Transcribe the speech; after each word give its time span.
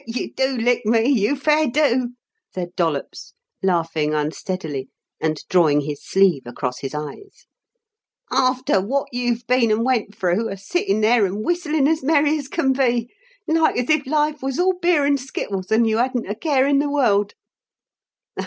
"Sir, 0.01 0.05
you 0.19 0.33
do 0.33 0.57
lick 0.57 0.83
me, 0.83 1.07
you 1.09 1.35
fair 1.35 1.67
do," 1.67 2.15
said 2.55 2.75
Dollops, 2.75 3.35
laughing 3.61 4.15
unsteadily, 4.15 4.89
and 5.19 5.37
drawing 5.47 5.81
his 5.81 6.03
sleeve 6.03 6.41
across 6.47 6.79
his 6.79 6.95
eyes. 6.95 7.45
"Arfter 8.31 8.83
wot 8.83 9.09
you've 9.11 9.45
been 9.45 9.69
and 9.69 9.85
went 9.85 10.15
through, 10.15 10.49
a 10.49 10.57
sittin' 10.57 11.01
there 11.01 11.23
and 11.27 11.45
whistlin' 11.45 11.87
as 11.87 12.01
merry 12.01 12.35
as 12.39 12.47
can 12.47 12.73
be 12.73 13.11
like 13.47 13.77
as 13.77 13.91
if 13.91 14.07
life 14.07 14.41
was 14.41 14.57
all 14.57 14.73
beer 14.79 15.05
and 15.05 15.19
skittles, 15.19 15.69
and 15.71 15.85
you 15.87 15.97
hadn't 15.97 16.25
a 16.27 16.33
care 16.33 16.65
in 16.65 16.79
the 16.79 16.89
world." 16.89 17.35